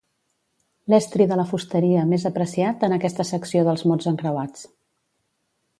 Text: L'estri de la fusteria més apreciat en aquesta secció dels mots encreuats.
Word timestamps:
L'estri 0.93 1.27
de 1.31 1.37
la 1.41 1.45
fusteria 1.51 2.07
més 2.13 2.25
apreciat 2.31 2.87
en 2.89 2.97
aquesta 2.99 3.27
secció 3.35 3.65
dels 3.69 3.87
mots 3.93 4.13
encreuats. 4.15 4.67